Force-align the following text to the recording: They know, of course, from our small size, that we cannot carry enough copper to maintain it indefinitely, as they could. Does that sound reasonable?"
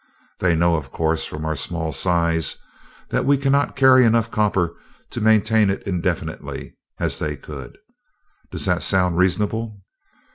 They 0.39 0.55
know, 0.55 0.73
of 0.77 0.91
course, 0.91 1.25
from 1.25 1.45
our 1.45 1.55
small 1.55 1.91
size, 1.91 2.57
that 3.09 3.23
we 3.23 3.37
cannot 3.37 3.75
carry 3.75 4.03
enough 4.03 4.31
copper 4.31 4.73
to 5.11 5.21
maintain 5.21 5.69
it 5.69 5.83
indefinitely, 5.83 6.75
as 6.99 7.19
they 7.19 7.35
could. 7.37 7.77
Does 8.49 8.65
that 8.65 8.81
sound 8.81 9.19
reasonable?" 9.19 9.83